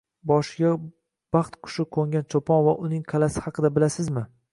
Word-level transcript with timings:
Boshiga 0.29 0.69
baxt 1.35 1.57
qushi 1.67 1.85
qoʻngan 1.97 2.25
choʻpon 2.35 2.63
va 2.69 2.73
uning 2.87 3.05
qalʼasi 3.13 3.45
haqida 3.49 3.73
bilasizmi? 3.77 4.25